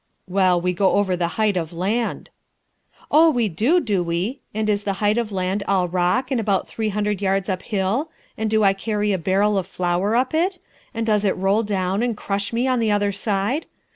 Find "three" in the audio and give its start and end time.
6.67-6.89